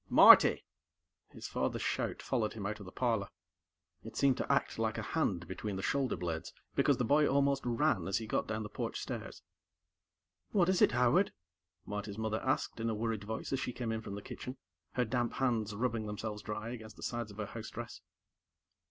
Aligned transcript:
"Marty!" 0.09 0.65
His 1.29 1.47
father's 1.47 1.83
shout 1.83 2.23
followed 2.23 2.53
him 2.53 2.65
out 2.65 2.79
of 2.79 2.87
the 2.87 2.91
parlor. 2.91 3.27
It 4.03 4.17
seemed 4.17 4.35
to 4.37 4.51
act 4.51 4.79
like 4.79 4.97
a 4.97 5.03
hand 5.03 5.47
between 5.47 5.75
the 5.75 5.83
shoulder 5.83 6.15
blades, 6.17 6.51
because 6.73 6.97
the 6.97 7.05
boy 7.05 7.27
almost 7.27 7.61
ran 7.67 8.07
as 8.07 8.17
he 8.17 8.25
got 8.25 8.47
down 8.47 8.63
the 8.63 8.67
porch 8.69 8.99
stairs. 8.99 9.43
"What 10.53 10.69
is 10.69 10.81
it, 10.81 10.93
Howard?" 10.93 11.33
Marty's 11.85 12.17
mother 12.17 12.41
asked 12.43 12.79
in 12.79 12.89
a 12.89 12.95
worried 12.95 13.25
voice 13.25 13.53
as 13.53 13.59
she 13.59 13.73
came 13.73 13.91
in 13.91 14.01
from 14.01 14.15
the 14.15 14.23
kitchen, 14.23 14.57
her 14.93 15.05
damp 15.05 15.33
hands 15.33 15.75
rubbing 15.75 16.07
themselves 16.07 16.41
dry 16.41 16.69
against 16.69 16.95
the 16.95 17.03
sides 17.03 17.29
of 17.29 17.37
her 17.37 17.45
housedress. 17.45 18.01